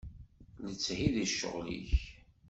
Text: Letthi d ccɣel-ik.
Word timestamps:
Letthi 0.65 1.07
d 1.15 1.17
ccɣel-ik. 1.31 1.91